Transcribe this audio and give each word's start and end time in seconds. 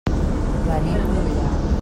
Venim 0.69 1.05
d'Ullà. 1.13 1.47